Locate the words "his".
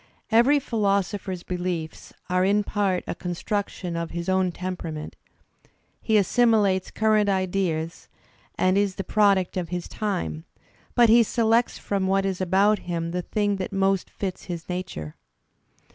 4.09-4.25, 9.69-9.87, 14.45-14.67